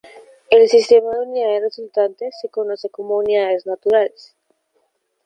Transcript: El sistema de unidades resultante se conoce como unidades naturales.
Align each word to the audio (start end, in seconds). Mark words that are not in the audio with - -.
El 0.49 0.67
sistema 0.67 1.13
de 1.13 1.27
unidades 1.27 1.61
resultante 1.61 2.31
se 2.41 2.49
conoce 2.49 2.89
como 2.89 3.17
unidades 3.17 3.67
naturales. 3.67 4.35